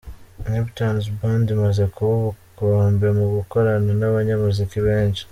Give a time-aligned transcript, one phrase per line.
[0.51, 5.23] Neptunez Band imaze kuba ubukombe mu gukorana n’abanyamuziki benshi:.